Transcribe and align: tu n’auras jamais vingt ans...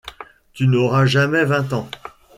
tu 0.53 0.65
n’auras 0.67 1.05
jamais 1.05 1.45
vingt 1.45 1.73
ans... 1.73 1.87